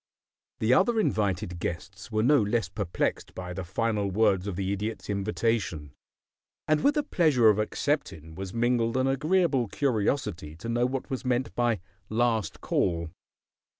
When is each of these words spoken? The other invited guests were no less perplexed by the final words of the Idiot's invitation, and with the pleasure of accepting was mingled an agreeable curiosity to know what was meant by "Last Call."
The 0.57 0.73
other 0.73 0.99
invited 0.99 1.59
guests 1.59 2.11
were 2.11 2.23
no 2.23 2.41
less 2.41 2.69
perplexed 2.69 3.35
by 3.35 3.53
the 3.53 3.63
final 3.63 4.09
words 4.09 4.47
of 4.47 4.55
the 4.55 4.73
Idiot's 4.73 5.11
invitation, 5.11 5.91
and 6.67 6.83
with 6.83 6.95
the 6.95 7.03
pleasure 7.03 7.49
of 7.49 7.59
accepting 7.59 8.33
was 8.33 8.51
mingled 8.51 8.97
an 8.97 9.05
agreeable 9.05 9.67
curiosity 9.67 10.55
to 10.55 10.67
know 10.67 10.87
what 10.87 11.11
was 11.11 11.23
meant 11.23 11.53
by 11.53 11.81
"Last 12.09 12.61
Call." 12.61 13.11